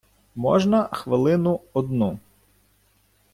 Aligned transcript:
Можна 0.35 0.89
хвилину 0.91 1.59
одну. 1.73 2.19